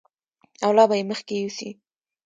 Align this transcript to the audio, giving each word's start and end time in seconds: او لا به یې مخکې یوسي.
او 0.63 0.71
لا 0.77 0.83
به 0.89 0.95
یې 0.99 1.03
مخکې 1.11 1.33
یوسي. 1.41 1.69